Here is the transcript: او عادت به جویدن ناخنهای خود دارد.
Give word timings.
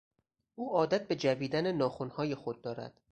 او 0.55 0.71
عادت 0.77 1.07
به 1.07 1.15
جویدن 1.15 1.71
ناخنهای 1.71 2.35
خود 2.35 2.61
دارد. 2.61 3.01